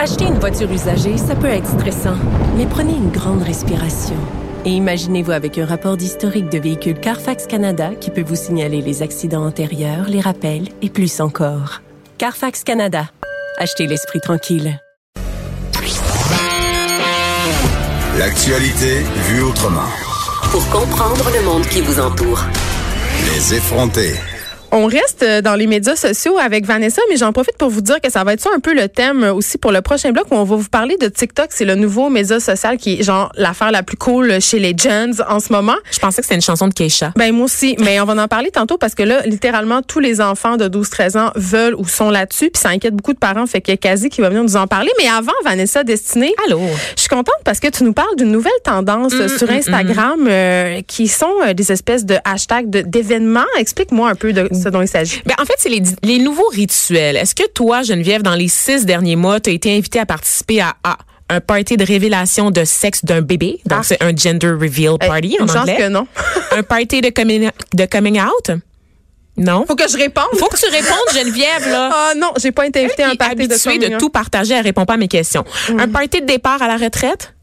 Acheter 0.00 0.26
une 0.26 0.38
voiture 0.38 0.70
usagée, 0.70 1.16
ça 1.16 1.34
peut 1.34 1.48
être 1.48 1.66
stressant, 1.66 2.14
mais 2.56 2.66
prenez 2.66 2.92
une 2.92 3.10
grande 3.10 3.42
respiration. 3.42 4.14
Et 4.64 4.70
imaginez-vous 4.70 5.32
avec 5.32 5.58
un 5.58 5.66
rapport 5.66 5.96
d'historique 5.96 6.48
de 6.50 6.58
véhicule 6.58 7.00
Carfax 7.00 7.48
Canada 7.48 7.90
qui 8.00 8.12
peut 8.12 8.22
vous 8.22 8.36
signaler 8.36 8.80
les 8.80 9.02
accidents 9.02 9.44
antérieurs, 9.44 10.08
les 10.08 10.20
rappels 10.20 10.68
et 10.82 10.88
plus 10.88 11.20
encore. 11.20 11.82
Carfax 12.16 12.62
Canada. 12.62 13.10
Achetez 13.56 13.88
l'esprit 13.88 14.20
tranquille. 14.20 14.80
L'actualité 18.16 19.00
vue 19.28 19.42
autrement. 19.42 19.88
Pour 20.52 20.64
comprendre 20.70 21.28
le 21.36 21.44
monde 21.44 21.66
qui 21.66 21.80
vous 21.80 21.98
entoure. 21.98 22.44
Les 23.26 23.54
effronter. 23.54 24.14
On 24.70 24.84
reste 24.84 25.22
euh, 25.22 25.40
dans 25.40 25.54
les 25.54 25.66
médias 25.66 25.96
sociaux 25.96 26.36
avec 26.36 26.66
Vanessa, 26.66 27.00
mais 27.08 27.16
j'en 27.16 27.32
profite 27.32 27.56
pour 27.56 27.70
vous 27.70 27.80
dire 27.80 28.02
que 28.02 28.10
ça 28.10 28.22
va 28.22 28.34
être 28.34 28.40
ça 28.42 28.50
un 28.54 28.60
peu 28.60 28.74
le 28.74 28.88
thème 28.88 29.22
aussi 29.24 29.56
pour 29.56 29.72
le 29.72 29.80
prochain 29.80 30.12
bloc 30.12 30.26
où 30.30 30.34
on 30.34 30.44
va 30.44 30.56
vous 30.56 30.68
parler 30.68 30.98
de 30.98 31.08
TikTok. 31.08 31.46
C'est 31.50 31.64
le 31.64 31.74
nouveau 31.74 32.10
média 32.10 32.38
social 32.38 32.76
qui 32.76 33.00
est 33.00 33.02
genre 33.02 33.32
l'affaire 33.36 33.70
la 33.70 33.82
plus 33.82 33.96
cool 33.96 34.40
chez 34.42 34.58
les 34.58 34.74
gens 34.76 35.10
en 35.26 35.40
ce 35.40 35.52
moment. 35.54 35.74
Je 35.90 35.98
pensais 35.98 36.20
que 36.20 36.26
c'était 36.26 36.34
une 36.34 36.42
chanson 36.42 36.68
de 36.68 36.74
Keisha. 36.74 37.12
Ben 37.16 37.32
moi 37.34 37.46
aussi, 37.46 37.76
mais 37.80 37.98
on 38.00 38.04
va 38.04 38.22
en 38.22 38.28
parler 38.28 38.50
tantôt 38.50 38.76
parce 38.76 38.94
que 38.94 39.02
là, 39.02 39.22
littéralement, 39.24 39.80
tous 39.80 40.00
les 40.00 40.20
enfants 40.20 40.58
de 40.58 40.68
12-13 40.68 41.18
ans 41.18 41.30
veulent 41.34 41.74
ou 41.74 41.86
sont 41.88 42.10
là-dessus, 42.10 42.50
puis 42.50 42.60
ça 42.60 42.68
inquiète 42.68 42.94
beaucoup 42.94 43.14
de 43.14 43.18
parents, 43.18 43.46
fait 43.46 43.62
qu'il 43.62 43.72
y 43.72 43.74
a 43.74 43.78
quasi 43.78 44.10
qui 44.10 44.20
va 44.20 44.28
venir 44.28 44.42
nous 44.44 44.56
en 44.56 44.66
parler. 44.66 44.90
Mais 44.98 45.08
avant, 45.08 45.32
Vanessa 45.44 45.82
Destinée, 45.82 46.34
Allô? 46.46 46.60
je 46.94 47.00
suis 47.00 47.08
contente 47.08 47.34
parce 47.44 47.58
que 47.60 47.68
tu 47.68 47.84
nous 47.84 47.94
parles 47.94 48.16
d'une 48.16 48.30
nouvelle 48.32 48.52
tendance 48.64 49.14
Mm, 49.14 49.28
sur 49.28 49.50
Instagram 49.50 50.26
euh, 50.28 50.82
qui 50.86 51.08
sont 51.08 51.32
euh, 51.46 51.54
des 51.54 51.72
espèces 51.72 52.04
de 52.04 52.16
hashtags 52.24 52.68
de- 52.68 52.82
d'événements. 52.82 53.40
Explique-moi 53.58 54.10
un 54.10 54.14
peu 54.14 54.32
de 54.34 54.46
ce 54.62 54.68
dont 54.68 54.82
il 54.82 54.88
s'agit. 54.88 55.22
Ben, 55.26 55.34
en 55.40 55.44
fait, 55.44 55.54
c'est 55.58 55.68
les, 55.68 55.82
les 56.02 56.18
nouveaux 56.18 56.48
rituels. 56.48 57.16
Est-ce 57.16 57.34
que 57.34 57.48
toi, 57.48 57.82
Geneviève, 57.82 58.22
dans 58.22 58.34
les 58.34 58.48
six 58.48 58.84
derniers 58.84 59.16
mois, 59.16 59.40
tu 59.40 59.50
as 59.50 59.52
été 59.52 59.76
invitée 59.76 59.98
à 60.00 60.06
participer 60.06 60.60
à 60.60 60.74
A, 60.84 60.98
un 61.30 61.40
party 61.40 61.76
de 61.76 61.84
révélation 61.84 62.50
de 62.50 62.64
sexe 62.64 63.04
d'un 63.04 63.20
bébé? 63.20 63.60
Donc, 63.66 63.80
Ah. 63.80 63.82
c'est 63.84 64.02
un 64.02 64.14
gender 64.14 64.48
reveal 64.50 64.96
party 64.98 65.36
Une 65.40 65.50
en 65.50 65.54
anglais. 65.60 65.76
que 65.78 65.88
non. 65.88 66.06
un 66.56 66.62
party 66.62 67.00
de 67.00 67.10
coming, 67.10 67.50
de 67.74 67.84
coming 67.86 68.20
out? 68.20 68.58
Non. 69.36 69.64
Faut 69.66 69.76
que 69.76 69.88
je 69.88 69.96
réponde. 69.96 70.24
Faut 70.36 70.48
que 70.48 70.58
tu 70.58 70.66
répondes, 70.68 71.14
Geneviève, 71.14 71.68
là. 71.70 71.90
Ah 71.94 72.12
non, 72.16 72.32
j'ai 72.40 72.50
pas 72.50 72.66
été 72.66 72.84
invitée 72.84 73.04
à 73.04 73.10
un 73.10 73.14
party 73.14 73.46
de 73.46 73.52
habituée 73.54 73.78
de, 73.78 73.96
tout 73.96 74.10
partager, 74.10 74.54
elle 74.54 74.64
répond 74.64 74.84
pas 74.84 74.94
à 74.94 74.96
mes 74.96 75.06
questions. 75.06 75.44
Un 75.78 75.88
party 75.88 76.20
de 76.22 76.26
départ 76.26 76.60
à 76.60 76.66
la 76.66 76.76
retraite? 76.76 77.34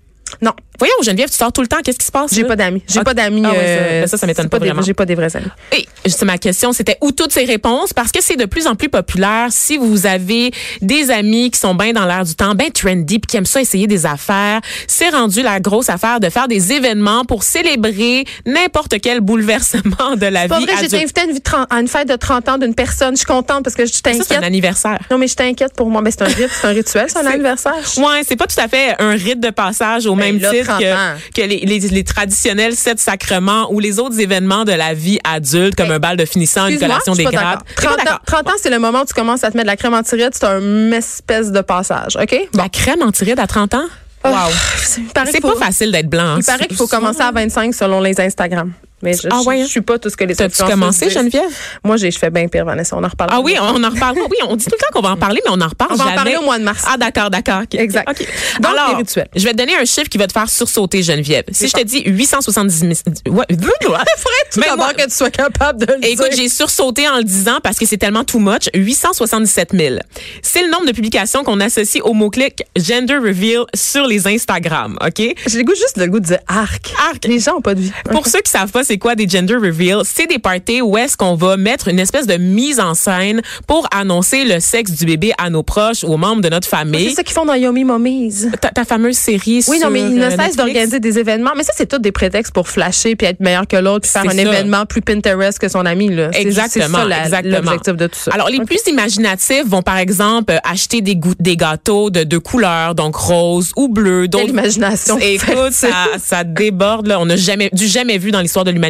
Non, 0.42 0.52
Voyons, 0.78 0.94
Geneviève, 1.04 1.30
tu 1.30 1.38
sors 1.38 1.54
tout 1.54 1.62
le 1.62 1.68
temps. 1.68 1.78
Qu'est-ce 1.82 1.98
qui 1.98 2.06
se 2.06 2.12
passe? 2.12 2.34
j'ai 2.34 2.44
pas 2.44 2.58
d'amis. 2.58 2.84
J'ai 2.86 3.00
Ok. 3.00 3.06
pas 3.06 3.14
d'amis. 3.14 3.44
Ah 3.46 3.52
ça- 3.52 3.56
euh, 3.58 4.02
ben 4.02 4.08
ça, 4.08 4.18
ça 4.18 4.28
m'étonne 4.28 4.50
pas 4.50 4.60
des- 4.60 4.66
vraiment. 4.66 4.82
J'ai 4.82 4.94
pas 4.94 5.06
des 5.06 5.16
vrais 5.16 5.34
amis. 5.38 5.48
Et 5.72 5.88
c'est 6.10 6.26
ma 6.26 6.38
question, 6.38 6.74
c'était 6.74 6.98
où 7.00 7.14
toutes 7.14 7.32
ces 7.32 7.46
réponses? 7.46 7.94
Parce 7.94 8.12
que 8.12 8.22
c'est 8.22 8.36
de 8.36 8.44
plus 8.44 8.68
en 8.68 8.76
plus 8.76 8.90
populaire. 8.90 9.48
Si 9.52 9.78
vous 9.78 10.06
avez 10.06 10.52
des 10.82 11.12
amis 11.12 11.50
qui 11.50 11.58
sont 11.62 11.76
bien 11.76 11.94
dans 11.94 12.06
l'air 12.06 12.26
du 12.26 12.36
temps, 12.36 12.56
bien 12.56 12.70
trendy, 12.72 13.20
puis 13.20 13.28
qui 13.28 13.38
aiment 13.38 13.46
ça 13.46 13.62
essayer 13.62 13.88
des 13.88 14.06
affaires, 14.06 14.60
c'est 14.86 15.08
rendu 15.12 15.42
la 15.44 15.62
grosse 15.62 15.90
affaire 15.90 16.20
de 16.20 16.30
faire 16.30 16.50
des 16.50 16.74
événements 16.74 17.24
pour 17.24 17.44
célébrer 17.44 18.26
n'importe 18.46 19.00
quel 19.02 19.22
bouleversement 19.22 20.18
de 20.18 20.26
la 20.26 20.42
C'est 20.44 20.48
pas 20.50 20.60
vie 20.60 20.66
vrai, 20.66 20.74
j'ai 20.82 20.86
été 20.88 20.96
adulte. 20.98 21.04
invitée 21.18 21.22
à 21.22 21.24
une, 21.24 21.32
vie 21.32 21.40
de 21.40 21.44
30 21.44 21.68
à 21.70 21.80
une 21.80 21.88
fête 21.88 22.10
de 22.10 22.16
30 22.18 22.50
ans 22.50 22.58
d'une 22.58 22.76
personne. 22.76 23.12
Je 23.12 23.20
suis 23.20 23.26
contente 23.26 23.64
parce 23.64 23.76
que 23.78 23.86
je 23.86 23.94
Ça, 23.94 24.00
c'est 24.04 24.10
un 24.10 24.20
t'inquiète. 24.20 24.44
anniversaire. 24.44 25.00
Non, 25.10 25.18
mais 25.18 25.28
je 25.30 25.36
t'inquiète 25.36 25.74
pour 25.74 25.90
moi. 25.90 26.02
Ben, 26.02 26.12
c'est 26.12 26.24
un 26.24 26.26
rite, 26.26 26.50
c'est 26.52 26.68
un 26.68 26.72
rituel, 26.72 27.06
c'est 27.08 27.18
un 27.20 27.26
anniversaire. 27.26 27.74
Ouais, 27.98 28.24
c'est 28.28 28.36
pas 28.36 28.48
tout 28.48 28.60
à 28.60 28.68
fait 28.68 28.96
un 29.00 29.12
rite 29.12 29.40
de 29.40 29.50
passage 29.52 30.06
au 30.06 30.16
Ben 30.16 30.25
même 30.34 30.40
là, 30.40 30.52
titre 30.52 30.66
30 30.66 30.82
ans. 30.84 31.14
que, 31.34 31.42
que 31.42 31.48
les, 31.48 31.60
les, 31.60 31.80
les 31.80 32.04
traditionnels 32.04 32.76
sept 32.76 33.00
sacrements 33.00 33.72
ou 33.72 33.80
les 33.80 34.00
autres 34.00 34.20
événements 34.20 34.64
de 34.66 34.72
la 34.72 34.94
vie 34.94 35.20
adulte, 35.24 35.76
comme 35.76 35.92
un 35.92 36.00
bal 36.00 36.18
de 36.18 36.26
finissant, 36.26 36.68
une 36.68 36.80
collation 36.80 37.14
des 37.14 37.24
grades. 37.26 37.60
d'accord. 37.60 37.66
T'es 37.76 37.84
pas 37.84 37.90
30 37.90 38.00
ans, 38.00 38.04
d'accord? 38.04 38.20
30 38.26 38.48
ans, 38.50 38.54
c'est 38.62 38.70
le 38.70 38.80
moment 38.80 39.02
où 39.02 39.06
tu 39.06 39.14
commences 39.14 39.44
à 39.44 39.52
te 39.52 39.58
mettre 39.58 39.66
de 39.68 39.72
la 39.72 39.78
crème 39.78 39.94
anti-ride. 39.94 40.32
C'est 40.34 40.46
un 40.46 40.92
espèce 40.92 41.52
de 41.52 41.62
passage, 41.62 42.16
OK? 42.22 42.36
La 42.54 42.70
crème 42.70 43.02
anti-ride 43.02 43.40
à 43.40 43.48
30 43.48 43.74
ans? 43.76 43.86
Wow. 44.24 44.32
Wow. 44.32 44.38
C'est 44.84 45.42
faut- 45.42 45.52
pas 45.54 45.66
facile 45.66 45.92
d'être 45.92 46.10
blanc. 46.10 46.24
hein. 46.24 46.38
Il 46.40 46.46
paraît 46.46 46.66
qu'il 46.68 46.76
faut 46.78 46.88
commencer 46.88 47.22
à 47.22 47.32
25 47.32 47.74
selon 47.76 48.02
les 48.02 48.20
Instagram. 48.20 48.72
Mais 49.06 49.14
je, 49.14 49.28
Ah 49.32 49.40
je- 49.44 49.48
ouais? 49.48 49.62
je 49.62 49.68
suis 49.68 49.82
pas 49.82 49.98
tout 50.00 50.10
ce 50.10 50.18
que 50.18 50.24
les 50.26 50.36
T'as-tu 50.36 50.62
influenceuses 50.62 50.74
commencé. 50.80 51.10
Geneviève? 51.10 51.44
Moi, 51.84 51.98
j'ai, 51.98 52.12
je 52.12 52.18
fais 52.20 52.30
bien 52.30 52.48
pire, 52.48 52.66
Vanessa. 52.66 52.96
On 52.98 53.04
en 53.04 53.08
reparle. 53.08 53.30
Ah 53.34 53.40
oui, 53.40 53.56
on 53.62 53.84
en 53.84 53.90
reparle. 53.90 54.18
Oui, 54.30 54.38
on 54.48 54.56
dit 54.56 54.66
tout 54.66 54.72
le 54.74 54.78
temps 54.80 54.92
qu'on 54.94 55.02
va 55.02 55.12
en 55.12 55.18
parler, 55.18 55.42
mais 55.46 55.52
on 55.54 55.62
en 55.62 55.68
reparle 55.68 55.92
On 55.94 55.96
va 55.96 56.06
en 56.12 56.16
parler 56.16 56.36
au 56.38 56.42
mois 56.44 56.58
de 56.60 56.64
mars. 56.64 56.84
Ah 56.88 56.98
d'accord, 56.98 57.30
d'accord. 57.30 57.62
ok, 57.64 57.76
Exact. 57.80 58.10
ok. 58.10 58.28
Donc, 58.62 58.72
Alors, 58.74 58.90
les 58.90 58.96
rituels. 58.96 59.28
je 59.36 59.44
vais 59.44 59.52
te 59.52 59.58
donner 59.58 59.76
un 59.76 59.86
chiffre 59.86 60.10
qui 60.10 60.18
va 60.18 60.28
te 60.28 60.34
faire 60.34 60.50
sursauter, 60.50 61.04
Geneviève. 61.04 61.44
Si 61.52 61.68
je 61.68 61.74
te 61.74 61.84
dis 61.84 62.04
870 62.06 62.80
000... 63.26 63.36
Ouais, 63.38 63.46
tout 63.50 63.70
Mais 64.58 64.64
d'abord 64.68 64.86
moi- 64.86 64.94
que 64.94 65.04
tu 65.04 65.12
sois 65.16 65.30
capable 65.30 65.86
de 65.86 65.94
le 65.94 66.06
Écoute, 66.06 66.30
j'ai 66.36 66.50
sursauté 66.50 67.08
en 67.08 67.18
le 67.18 67.24
disant 67.24 67.60
parce 67.64 67.78
que 67.78 67.86
c'est 67.86 67.98
tellement 67.98 68.24
too 68.24 68.40
much. 68.40 68.70
877 68.74 69.72
000. 69.74 69.96
C'est 70.42 70.64
le 70.64 70.70
nombre 70.70 70.86
de 70.86 70.92
publications 70.92 71.44
qu'on 71.44 71.60
associe 71.60 72.02
au 72.04 72.14
mot-clic 72.14 72.64
gender 72.76 73.16
reveal 73.18 73.64
sur 73.76 74.06
les 74.08 74.28
Instagram, 74.28 74.98
OK? 75.06 75.18
J'ai 75.48 75.58
le 75.58 75.64
goût 75.64 75.76
juste 75.76 75.98
le 75.98 76.08
goût 76.08 76.20
de 76.20 76.26
dire 76.26 76.40
arc. 76.48 76.94
Arc. 77.10 77.26
Les 77.26 77.40
gens 77.40 77.56
ont 77.58 77.62
pas 77.62 77.76
de 77.76 77.82
vie. 77.82 77.92
Pour 78.12 78.28
ceux 78.28 78.40
qui 78.42 78.52
savent 78.52 78.72
pas 78.72 78.84
c'est 78.84 78.95
quoi 78.98 79.16
des 79.16 79.28
gender 79.28 79.56
reveals, 79.56 80.02
c'est 80.06 80.28
des 80.28 80.40
parties 80.40 80.82
où 80.82 80.98
est-ce 80.98 81.18
qu'on 81.18 81.36
va 81.36 81.58
mettre 81.58 81.88
une 81.88 82.00
espèce 82.00 82.28
de 82.28 82.36
mise 82.38 82.80
en 82.80 82.94
scène 82.94 83.42
pour 83.68 83.88
annoncer 83.96 84.44
le 84.46 84.60
sexe 84.60 84.92
du 84.92 85.06
bébé 85.06 85.34
à 85.38 85.50
nos 85.50 85.64
proches 85.64 86.04
ou 86.04 86.08
aux 86.14 86.18
membres 86.18 86.42
de 86.42 86.50
notre 86.50 86.68
C'est 86.68 86.76
famille. 86.76 87.12
ça 87.14 87.24
qu'ils 87.24 87.34
font 87.34 87.46
dans 87.46 87.54
Yomi 87.56 87.84
Mommies. 87.84 88.34
Ta, 88.62 88.70
ta 88.70 88.86
fameuse 88.86 89.16
série 89.18 89.64
Oui, 89.68 89.78
sur 89.80 89.88
non, 89.88 89.90
mais 89.92 90.02
ils 90.02 90.16
ne 90.16 90.24
euh, 90.26 90.30
cessent 90.32 90.56
d'organiser 90.56 91.00
des 91.00 91.20
événements. 91.20 91.52
Mais 91.58 91.64
ça, 91.64 91.74
c'est 91.76 91.88
tout 91.88 92.00
des 92.00 92.12
prétextes 92.12 92.54
pour 92.54 92.68
flasher 92.70 93.16
puis 93.16 93.28
être 93.28 93.40
meilleur 93.40 93.68
que 93.68 93.78
l'autre 93.78 94.02
puis 94.02 94.12
faire 94.12 94.24
C'est 94.24 94.40
un 94.40 94.44
ça. 94.44 94.52
événement 94.54 94.86
plus 94.86 95.02
Pinterest 95.02 95.60
que 95.60 95.68
son 95.68 95.86
ami. 95.86 96.10
Là. 96.10 96.30
C'est- 96.34 96.42
Exactement, 96.42 97.00
C'est 97.24 97.30
ça 97.30 97.42
l'objectif 97.42 97.94
de 97.96 98.08
tout 98.08 98.20
ça. 98.20 98.32
Alors, 98.34 98.50
les 98.50 98.60
plus 98.62 98.80
imaginatifs 98.88 99.66
vont, 99.66 99.82
par 99.82 99.98
exemple, 99.98 100.54
euh, 100.54 100.58
acheter 100.64 101.02
des, 101.02 101.18
des 101.40 101.58
gâteaux 101.58 102.10
de 102.10 102.24
deux 102.24 102.40
couleurs, 102.40 102.96
donc 102.96 103.16
rose 103.16 103.72
ou 103.76 103.88
bleu. 103.88 104.28
Quelle 104.32 104.50
imagination. 104.50 105.18
Écoute, 105.20 105.72
ça, 105.72 105.88
ça 106.24 106.44
déborde. 106.44 107.08
Là. 107.08 107.20
On 107.20 107.26
n'a 107.26 107.36
jamais, 107.36 107.70
du 107.74 107.88
jamais 107.88 108.18
vu 108.18 108.32
dans 108.32 108.42
l'histoire 108.42 108.66
de 108.66 108.72
l'humanité 108.72 108.85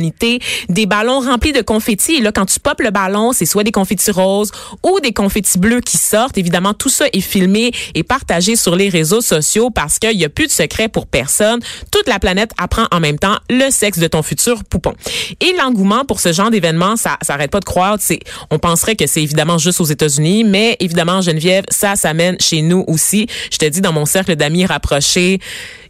des 0.69 0.85
ballons 0.85 1.19
remplis 1.19 1.53
de 1.53 1.61
confettis. 1.61 2.15
Et 2.15 2.21
là, 2.21 2.31
quand 2.31 2.45
tu 2.45 2.59
popes 2.59 2.81
le 2.81 2.91
ballon, 2.91 3.33
c'est 3.33 3.45
soit 3.45 3.63
des 3.63 3.71
confettis 3.71 4.11
roses 4.11 4.51
ou 4.83 4.99
des 4.99 5.13
confettis 5.13 5.57
bleus 5.57 5.81
qui 5.81 5.97
sortent. 5.97 6.37
Évidemment, 6.37 6.73
tout 6.73 6.89
ça 6.89 7.05
est 7.13 7.21
filmé 7.21 7.71
et 7.93 8.03
partagé 8.03 8.55
sur 8.55 8.75
les 8.75 8.89
réseaux 8.89 9.21
sociaux 9.21 9.69
parce 9.69 9.99
qu'il 9.99 10.17
n'y 10.17 10.25
a 10.25 10.29
plus 10.29 10.47
de 10.47 10.51
secret 10.51 10.87
pour 10.87 11.07
personne. 11.07 11.59
Toute 11.91 12.07
la 12.07 12.19
planète 12.19 12.51
apprend 12.57 12.87
en 12.91 12.99
même 12.99 13.19
temps 13.19 13.37
le 13.49 13.69
sexe 13.69 13.99
de 13.99 14.07
ton 14.07 14.23
futur 14.23 14.63
poupon. 14.63 14.93
Et 15.41 15.53
l'engouement 15.57 16.05
pour 16.05 16.19
ce 16.19 16.33
genre 16.33 16.49
d'événement, 16.49 16.95
ça, 16.95 17.17
ça 17.21 17.33
arrête 17.33 17.51
pas 17.51 17.59
de. 17.59 17.65
C'est, 17.99 18.19
on 18.51 18.59
penserait 18.59 18.95
que 18.95 19.07
c'est 19.07 19.21
évidemment 19.21 19.57
juste 19.57 19.81
aux 19.81 19.85
États-Unis, 19.85 20.43
mais 20.43 20.77
évidemment, 20.79 21.21
Geneviève, 21.21 21.65
ça 21.69 21.95
s'amène 21.95 22.37
chez 22.39 22.61
nous 22.61 22.83
aussi. 22.87 23.27
Je 23.51 23.57
te 23.57 23.65
dis, 23.65 23.81
dans 23.81 23.91
mon 23.91 24.05
cercle 24.05 24.35
d'amis 24.35 24.65
rapprochés, 24.65 25.39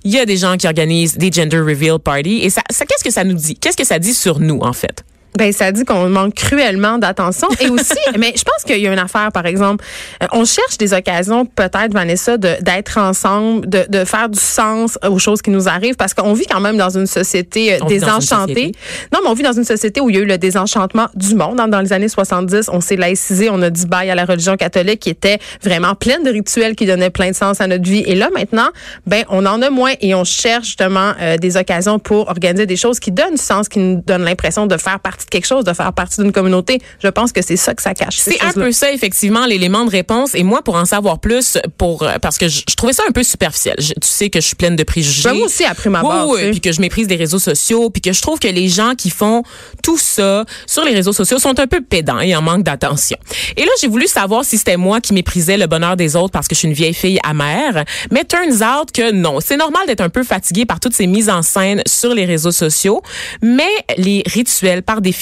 il 0.05 0.11
y 0.11 0.19
a 0.19 0.25
des 0.25 0.37
gens 0.37 0.55
qui 0.55 0.67
organisent 0.67 1.17
des 1.17 1.31
gender 1.31 1.59
reveal 1.59 1.99
parties. 1.99 2.43
Et 2.43 2.49
ça, 2.51 2.61
ça 2.69 2.85
qu'est-ce 2.85 3.03
que 3.03 3.11
ça 3.11 3.23
nous 3.23 3.33
dit? 3.33 3.55
Qu'est-ce 3.55 3.75
que 3.75 3.83
ça 3.83 3.99
dit 3.99 4.13
sur 4.13 4.39
nous, 4.39 4.59
en 4.59 4.71
fait? 4.71 5.03
Ben, 5.37 5.51
ça 5.51 5.71
dit 5.71 5.83
qu'on 5.85 6.09
manque 6.09 6.33
cruellement 6.33 6.97
d'attention. 6.97 7.47
Et 7.59 7.69
aussi, 7.69 7.93
mais 8.17 8.33
je 8.35 8.43
pense 8.43 8.63
qu'il 8.65 8.79
y 8.79 8.87
a 8.87 8.93
une 8.93 8.99
affaire, 8.99 9.31
par 9.31 9.45
exemple. 9.45 9.83
Euh, 10.23 10.27
on 10.31 10.45
cherche 10.45 10.77
des 10.77 10.93
occasions, 10.93 11.45
peut-être, 11.45 11.93
Vanessa, 11.93 12.37
d'être 12.37 12.97
ensemble, 12.97 13.69
de, 13.69 13.85
de 13.89 14.05
faire 14.05 14.29
du 14.29 14.39
sens 14.39 14.97
aux 15.07 15.19
choses 15.19 15.41
qui 15.41 15.49
nous 15.49 15.67
arrivent, 15.67 15.95
parce 15.95 16.13
qu'on 16.13 16.33
vit 16.33 16.45
quand 16.45 16.59
même 16.61 16.77
dans 16.77 16.89
une 16.89 17.07
société 17.07 17.73
euh, 17.73 17.77
On 17.81 17.83
une 17.83 17.89
désenchantée. 17.89 18.53
société. 18.53 18.71
Non, 19.13 19.19
mais 19.23 19.29
on 19.29 19.33
vit 19.33 19.43
dans 19.43 19.53
une 19.53 19.63
société 19.63 20.01
où 20.01 20.09
il 20.09 20.15
y 20.15 20.19
a 20.19 20.21
eu 20.21 20.25
le 20.25 20.37
désenchantement 20.37 21.07
du 21.15 21.35
monde. 21.35 21.57
Dans, 21.57 21.67
dans 21.67 21.81
les 21.81 21.93
années 21.93 22.09
70, 22.09 22.69
on 22.71 22.81
s'est 22.81 22.95
laïcisé, 22.95 23.49
on 23.49 23.61
a 23.61 23.69
dit 23.69 23.85
bye 23.85 24.09
à 24.09 24.15
la 24.15 24.25
religion 24.25 24.55
catholique 24.55 25.01
qui 25.01 25.09
était 25.09 25.39
vraiment 25.61 25.95
pleine 25.95 26.23
de 26.23 26.29
rituels 26.29 26.75
qui 26.75 26.85
donnaient 26.85 27.09
plein 27.09 27.31
de 27.31 27.35
sens 27.35 27.61
à 27.61 27.67
notre 27.67 27.83
vie. 27.83 28.03
Et 28.05 28.15
là, 28.15 28.29
maintenant, 28.33 28.69
ben, 29.05 29.23
on 29.29 29.45
en 29.45 29.61
a 29.61 29.69
moins 29.69 29.93
et 30.01 30.15
on 30.15 30.23
cherche 30.23 30.67
justement 30.67 31.13
euh, 31.21 31.37
des 31.37 31.57
occasions 31.57 31.99
pour 31.99 32.29
organiser 32.29 32.65
des 32.65 32.75
choses 32.75 32.99
qui 32.99 33.11
donnent 33.11 33.35
du 33.35 33.41
sens, 33.41 33.69
qui 33.69 33.79
nous 33.79 34.01
donnent 34.05 34.23
l'impression 34.25 34.65
de 34.65 34.77
faire 34.77 34.99
partie 34.99 35.24
de 35.25 35.29
quelque 35.29 35.45
chose, 35.45 35.63
de 35.63 35.73
faire 35.73 35.91
partie 35.93 36.21
d'une 36.21 36.31
communauté. 36.31 36.79
Je 37.03 37.07
pense 37.07 37.31
que 37.31 37.41
c'est 37.41 37.57
ça 37.57 37.73
que 37.73 37.81
ça 37.81 37.93
cache. 37.93 38.17
ces 38.17 38.31
C'est 38.31 38.43
un 38.43 38.51
peu 38.53 38.71
ça, 38.71 38.91
effectivement, 38.91 39.45
l'élément 39.45 39.85
de 39.85 39.89
réponse. 39.91 40.35
Et 40.35 40.43
moi, 40.43 40.61
pour 40.63 40.75
en 40.75 40.85
savoir 40.85 41.19
plus, 41.19 41.57
pour 41.77 42.03
euh, 42.03 42.17
parce 42.21 42.37
que 42.37 42.47
je, 42.47 42.61
je 42.69 42.75
trouvais 42.75 42.93
ça 42.93 43.03
un 43.07 43.11
peu 43.11 43.23
superficiel. 43.23 43.75
Je- 43.79 43.93
tu 43.93 44.07
sais 44.07 44.29
que 44.29 44.39
je 44.41 44.45
suis 44.47 44.55
pleine 44.55 44.75
de 44.75 44.83
préjugés. 44.83 45.29
Ben, 45.29 45.35
moi 45.35 45.45
aussi, 45.47 45.63
prime 45.75 45.93
Oui, 45.93 45.99
abord, 45.99 46.29
oui, 46.29 46.39
sais. 46.41 46.51
puis 46.51 46.61
que 46.61 46.71
je 46.71 46.81
méprise 46.81 47.07
les 47.07 47.15
réseaux 47.15 47.39
sociaux, 47.39 47.89
puis 47.89 48.01
que 48.01 48.13
je 48.13 48.21
trouve 48.21 48.39
que 48.39 48.47
les 48.47 48.67
gens 48.69 48.93
qui 48.97 49.09
font 49.09 49.43
tout 49.83 49.97
ça 49.97 50.45
sur 50.67 50.83
les 50.85 50.93
réseaux 50.93 51.13
sociaux 51.13 51.39
sont 51.39 51.59
un 51.59 51.67
peu 51.67 51.81
pédants 51.81 52.19
et 52.19 52.35
en 52.35 52.41
manque 52.41 52.63
d'attention. 52.63 53.17
Et 53.57 53.61
là, 53.61 53.71
j'ai 53.81 53.87
voulu 53.87 54.07
savoir 54.07 54.45
si 54.45 54.57
c'était 54.57 54.77
moi 54.77 55.01
qui 55.01 55.13
méprisais 55.13 55.57
le 55.57 55.67
bonheur 55.67 55.95
des 55.95 56.15
autres 56.15 56.31
parce 56.31 56.47
que 56.47 56.55
je 56.55 56.59
suis 56.59 56.67
une 56.67 56.73
vieille 56.73 56.93
fille 56.93 57.19
amère. 57.23 57.83
Mais 58.11 58.23
turns 58.23 58.61
out 58.63 58.91
que 58.91 59.11
non. 59.11 59.39
C'est 59.39 59.57
normal 59.57 59.81
d'être 59.87 60.01
un 60.01 60.09
peu 60.09 60.23
fatigué 60.23 60.65
par 60.65 60.79
toutes 60.79 60.93
ces 60.93 61.07
mises 61.07 61.29
en 61.29 61.41
scène 61.41 61.81
sur 61.87 62.13
les 62.13 62.25
réseaux 62.25 62.51
sociaux, 62.51 63.01
mais 63.41 63.63
les 63.97 64.23
rituels, 64.25 64.83
par 64.83 65.01
définition, 65.01 65.14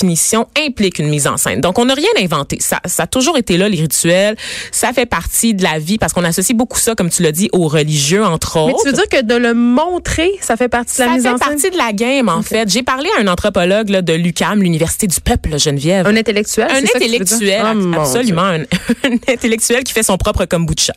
impliquent 0.68 1.00
une 1.00 1.10
mise 1.10 1.28
en 1.28 1.38
scène. 1.38 1.62
Donc, 1.62 1.78
on 1.80 1.86
n'a 1.86 1.94
rien 1.94 2.10
inventé. 2.20 2.58
Ça, 2.60 2.80
ça 2.86 3.04
a 3.04 3.08
toujours 3.08 3.38
été 3.38 3.58
là, 3.58 3.70
les 3.70 3.80
rituels. 3.80 4.36
Ça 4.72 4.94
fait 4.94 5.06
partie 5.06 5.54
de 5.54 5.64
la 5.64 5.80
vie 5.80 5.98
parce 5.98 6.14
qu'on 6.14 6.24
associe 6.24 6.58
beaucoup 6.58 6.80
ça, 6.80 6.96
comme 6.96 7.10
tu 7.10 7.22
l'as 7.24 7.32
dit, 7.32 7.50
aux 7.54 7.68
religieux, 7.68 8.24
entre 8.24 8.58
autres. 8.60 8.68
Mais 8.78 8.84
tu 8.84 8.88
veux 8.90 8.94
dire 8.94 9.10
que 9.10 9.24
de 9.24 9.36
le 9.36 9.54
montrer, 9.54 10.32
ça 10.42 10.56
fait 10.58 10.70
partie 10.70 10.98
de 10.98 11.02
la 11.04 11.08
Ça 11.10 11.14
mise 11.16 11.24
fait 11.24 11.30
en 11.30 11.38
scène? 11.38 11.48
partie 11.48 11.70
de 11.72 11.78
la 11.78 11.94
game, 11.94 12.30
en 12.30 12.42
fait. 12.42 12.70
J'ai 12.70 12.84
parlé 12.84 13.10
à 13.18 13.22
un 13.22 13.28
anthropologue 13.28 13.90
là, 13.90 14.02
de 14.02 14.14
l'UCAM, 14.14 14.62
l'Université 14.62 15.08
du 15.08 15.20
Peuple, 15.22 15.58
Geneviève. 15.60 16.08
Un 16.08 16.16
intellectuel? 16.16 16.68
Un 16.70 16.76
c'est 16.82 16.88
ça 16.88 17.00
que 17.00 17.06
tu 17.06 17.12
veux 17.12 17.18
dire? 17.40 17.66
intellectuel, 17.66 17.94
Oh, 17.96 18.00
absolument. 18.02 18.42
Un, 18.44 18.60
un 19.04 19.16
intellectuel 19.34 19.84
qui 19.84 19.94
fait 19.94 20.04
son 20.04 20.18
propre 20.18 20.46
kombucha. 20.46 20.94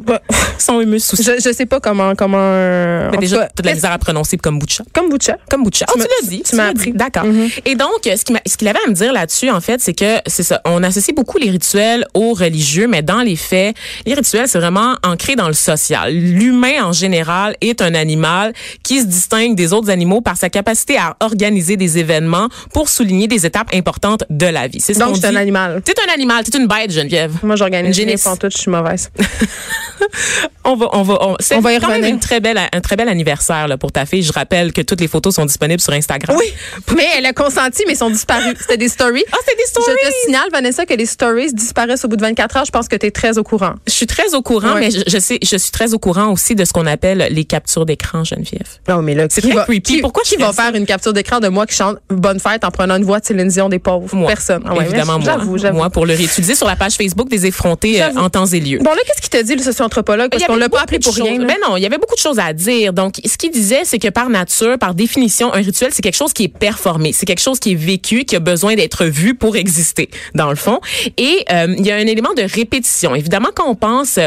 Humus 0.80 1.00
sous 1.04 1.16
Je, 1.16 1.40
je 1.44 1.52
sais 1.52 1.66
pas 1.66 1.80
comment 1.80 2.14
comment. 2.14 2.38
euh, 2.40 3.08
en 3.08 3.10
Mais 3.12 3.18
déjà, 3.18 3.48
t'as 3.54 3.62
de 3.62 3.68
la 3.68 3.74
misère 3.74 3.92
à 3.92 3.98
prononcer 3.98 4.36
kombucha. 4.36 4.84
kombucha. 4.94 5.36
Kombucha. 5.50 5.86
Oh, 5.88 5.92
Tu 5.94 5.98
m'as- 5.98 6.04
l'as 6.04 6.28
dit. 6.28 6.42
tu 6.48 6.56
m'as 6.56 6.66
appris. 6.68 6.92
dit. 6.92 6.96
D'accord. 6.98 7.24
Mhm. 7.24 7.48
Et 7.66 7.74
donc, 7.74 7.88
ce 8.04 8.56
qu'il 8.56 8.68
avait 8.68 8.78
à 8.86 8.88
me 8.88 8.94
dire 8.94 9.12
là-dessus, 9.12 9.50
en 9.50 9.60
fait, 9.60 9.80
c'est 9.80 9.94
que 9.94 10.18
c'est 10.26 10.42
ça. 10.44 10.60
On 10.64 10.82
associe 10.82 11.14
beaucoup 11.14 11.38
les 11.38 11.50
rituels 11.50 12.06
aux 12.14 12.34
religieux, 12.34 12.86
mais 12.88 13.02
dans 13.02 13.20
les 13.22 13.36
faits, 13.36 13.74
les 14.06 14.14
rituels, 14.14 14.46
c'est 14.48 14.58
vraiment 14.58 14.94
ancré 15.04 15.34
dans 15.36 15.48
le 15.48 15.54
social. 15.54 16.12
L'humain, 16.14 16.84
en 16.84 16.92
général, 16.92 17.56
est 17.60 17.82
un 17.82 17.94
animal 17.94 18.52
qui 18.84 19.00
se 19.00 19.06
distingue 19.06 19.54
des 19.56 19.72
autres 19.72 19.90
animaux 19.90 20.20
par 20.20 20.36
sa 20.36 20.50
capacité 20.50 20.96
à 20.98 21.16
organiser 21.20 21.76
des 21.76 21.98
événements 21.98 22.48
pour 22.72 22.88
souligner 22.88 23.26
des 23.28 23.44
étapes 23.46 23.68
importantes 23.74 24.24
de 24.30 24.46
la 24.46 24.68
vie. 24.68 24.80
C'est 24.80 24.94
ce 24.94 24.98
Donc 25.00 25.16
c'est 25.16 25.26
un 25.26 25.36
animal. 25.36 25.82
T'es 25.84 25.94
un 26.08 26.12
animal, 26.12 26.44
t'es 26.44 26.56
une 26.58 26.66
bête, 26.68 26.92
Geneviève. 26.92 27.32
Moi 27.42 27.56
j'organise 27.56 27.96
Une 27.96 28.04
rien 28.04 28.06
génisse. 28.12 28.24
pantoute, 28.24 28.52
je 28.54 28.58
suis 28.62 28.70
mauvaise. 28.70 29.10
On 30.64 30.76
va, 30.76 30.88
on 30.92 31.02
va, 31.02 31.16
on, 31.22 31.36
c'est 31.40 31.56
On 31.56 31.60
va 31.60 31.72
y 31.72 31.80
quand 31.80 31.86
même 31.88 31.96
revenir. 31.96 32.14
une 32.14 32.20
très 32.20 32.38
belle, 32.38 32.58
un 32.58 32.80
très 32.82 32.94
bel 32.94 33.08
anniversaire 33.08 33.66
là, 33.66 33.78
pour 33.78 33.92
ta 33.92 34.04
fille. 34.04 34.22
Je 34.22 34.32
rappelle 34.32 34.72
que 34.74 34.82
toutes 34.82 35.00
les 35.00 35.08
photos 35.08 35.34
sont 35.34 35.46
disponibles 35.46 35.80
sur 35.80 35.94
Instagram. 35.94 36.36
Oui, 36.38 36.52
mais 36.94 37.06
elle 37.16 37.24
a 37.24 37.32
consenti, 37.32 37.82
mais 37.88 37.94
sont 37.94 38.10
disparus. 38.10 38.54
C'était 38.60 38.76
des 38.76 38.88
stories. 38.88 39.24
Ah, 39.32 39.36
c'est 39.46 39.56
des 39.56 39.64
stories. 39.64 39.96
Je 40.04 40.08
te 40.08 40.14
signale, 40.26 40.48
Vanessa, 40.52 40.84
que 40.84 40.92
les 40.94 41.06
stories 41.06 41.54
disparaissent 41.54 42.04
au 42.04 42.08
bout 42.08 42.16
de 42.16 42.20
24 42.22 42.58
heures. 42.58 42.64
Je 42.66 42.70
pense 42.70 42.88
que 42.88 42.96
tu 42.96 43.06
es 43.06 43.10
très 43.10 43.38
au 43.38 43.42
courant. 43.42 43.72
Je 43.86 43.92
suis 43.92 44.06
très 44.06 44.34
au 44.34 44.42
courant, 44.42 44.74
Ouais. 44.74 44.80
mais 44.80 44.90
je, 44.90 45.00
je 45.06 45.18
sais, 45.18 45.38
je 45.42 45.56
suis 45.56 45.70
très 45.70 45.94
au 45.94 45.98
courant 45.98 46.30
aussi 46.30 46.54
de 46.54 46.64
ce 46.66 46.72
qu'on 46.74 46.86
appelle 46.86 47.26
les 47.30 47.44
captures 47.44 47.86
d'écran, 47.86 48.22
Geneviève. 48.24 48.68
Non, 48.86 49.00
mais 49.00 49.14
là, 49.14 49.26
C'est 49.30 49.40
qui 49.40 49.48
très 49.48 49.56
va, 49.56 49.64
creepy. 49.64 49.94
Qui, 49.94 50.00
Pourquoi 50.02 50.22
qui 50.24 50.36
va 50.36 50.52
faire 50.52 50.74
une 50.74 50.84
capture 50.86 51.14
d'écran 51.14 51.40
de 51.40 51.48
moi 51.48 51.66
qui 51.66 51.74
chante 51.74 51.96
Bonne 52.10 52.38
fête 52.38 52.64
en 52.64 52.70
prenant 52.70 52.96
une 52.96 53.04
voix 53.04 53.20
de 53.20 53.24
Céline 53.24 53.48
Dion 53.48 53.70
des 53.70 53.78
pauvres? 53.78 54.14
Moi. 54.14 54.28
Personne. 54.28 54.62
Ah 54.66 54.74
ouais, 54.74 54.84
Évidemment, 54.84 55.14
moi. 55.18 55.24
J'avoue, 55.24 55.56
j'avoue. 55.56 55.78
Moi, 55.78 55.88
pour 55.88 56.04
le 56.04 56.14
réétudier 56.14 56.54
sur 56.54 56.66
la 56.66 56.76
page 56.76 56.94
Facebook 56.96 57.30
des 57.30 57.46
effrontés 57.46 58.02
euh, 58.02 58.10
en 58.16 58.28
temps 58.28 58.46
et 58.46 58.60
lieu. 58.60 58.78
Bon, 58.78 58.90
là, 58.90 58.98
qu'est-ce 59.06 59.22
qu'il 59.22 59.30
t'a 59.30 59.42
dit, 59.42 59.54
le 59.56 59.62
socio-anthropologue? 59.62 59.79
Parce 59.88 60.42
Il 60.42 60.44
y 60.44 60.46
qu'on 60.46 60.56
l'a 60.56 60.68
pas 60.68 60.80
appelé 60.82 60.98
pour 60.98 61.14
rien. 61.14 61.38
là. 61.38 61.46
Ben 61.46 61.56
non, 61.66 61.76
il 61.76 61.82
y 61.82 61.86
avait 61.86 61.98
beaucoup 61.98 62.14
de 62.14 62.20
choses 62.20 62.38
à 62.38 62.52
dire. 62.52 62.92
Donc, 62.92 63.16
ce 63.24 63.36
qu'il 63.36 63.50
disait, 63.50 63.80
c'est 63.84 63.98
que 63.98 64.08
par 64.08 64.28
nature, 64.28 64.78
par 64.78 64.94
définition, 64.94 65.52
un 65.52 65.58
rituel, 65.62 65.90
c'est 65.92 66.02
quelque 66.02 66.16
chose 66.16 66.32
qui 66.32 66.44
est 66.44 66.48
performé. 66.48 67.12
C'est 67.12 67.26
quelque 67.26 67.40
chose 67.40 67.58
qui 67.60 67.72
est 67.72 67.76
vécu, 67.76 68.24
qui 68.24 68.36
a 68.36 68.40
besoin 68.40 68.74
d'être 68.74 69.04
vu 69.06 69.34
pour 69.34 69.56
exister, 69.56 70.10
dans 70.34 70.50
le 70.50 70.56
fond. 70.56 70.80
Et 71.16 71.44
euh, 71.52 71.74
il 71.78 71.86
y 71.86 71.90
a 71.90 71.96
un 71.96 72.06
élément 72.06 72.34
de 72.34 72.42
répétition. 72.42 73.14
Évidemment, 73.14 73.48
quand 73.54 73.68
on 73.68 73.74
pense 73.74 74.18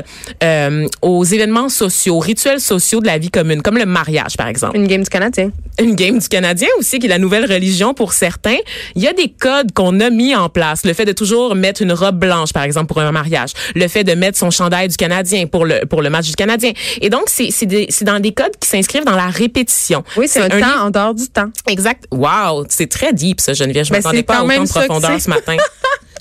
euh, 0.44 0.88
aux 1.02 1.24
événements 1.24 1.70
sociaux, 1.70 2.16
aux 2.16 2.20
rituels 2.20 2.60
sociaux 2.60 3.00
de 3.00 3.06
la 3.08 3.18
vie 3.18 3.30
commune, 3.32 3.62
comme 3.62 3.78
le 3.78 3.86
mariage, 3.86 4.38
par 4.38 4.48
exemple 4.48 4.76
Une 4.78 4.88
game 4.88 5.04
du 5.04 5.10
Canadien. 5.10 5.52
une 5.80 5.96
game 5.96 6.20
du 6.20 6.28
Canadien 6.28 6.68
aussi, 6.80 7.00
qui 7.00 7.06
est 7.06 7.10
la 7.10 7.18
nouvelle 7.20 7.52
religion 7.52 7.94
pour 7.94 8.14
certains. 8.14 8.58
Il 8.96 9.02
y 9.02 9.08
a 9.08 9.14
des 9.14 9.30
codes 9.30 9.72
qu'on 9.74 10.00
a 10.00 10.10
mis 10.10 10.36
en 10.36 10.50
place. 10.50 10.86
Le 10.86 10.94
fait 10.94 11.06
de 11.06 11.12
toujours 11.12 11.56
mettre 11.56 11.82
une 11.82 11.94
robe 11.94 12.18
blanche, 12.20 12.54
par 12.54 12.64
exemple, 12.64 12.88
pour 12.88 13.00
un 13.00 13.12
mariage. 13.12 13.52
Le 13.76 13.88
fait 13.88 14.04
de 14.04 14.14
mettre 14.14 14.38
son 14.38 14.52
chandail 14.52 14.88
du 14.88 14.98
Canadien 14.98 15.43
pour 15.46 15.66
le, 15.66 15.86
pour 15.86 16.02
le 16.02 16.10
match 16.10 16.28
du 16.28 16.36
Canadien. 16.36 16.72
Et 17.02 17.10
donc, 17.10 17.24
c'est, 17.28 17.50
c'est, 17.52 17.66
dans 18.04 18.20
des 18.20 18.32
codes 18.34 18.56
qui 18.60 18.68
s'inscrivent 18.70 19.06
dans 19.06 19.16
la 19.16 19.28
répétition. 19.28 20.04
Oui, 20.18 20.28
c'est 20.28 20.42
un, 20.42 20.50
temps 20.50 20.56
livre- 20.58 20.84
en 20.86 20.90
dehors 20.90 21.14
du 21.16 21.28
temps. 21.28 21.50
Exact. 21.68 22.06
Wow, 22.12 22.66
c'est 22.70 22.90
très 22.90 23.14
deep, 23.14 23.40
ça, 23.42 23.54
Geneviève. 23.54 23.86
Je 23.86 23.92
Ben, 23.92 23.98
m'attendais 23.98 24.24
pas 24.24 24.38
à 24.40 24.44
autant 24.44 24.64
de 24.64 24.70
profondeur 24.70 25.20
ce 25.22 25.30
matin. 25.30 25.58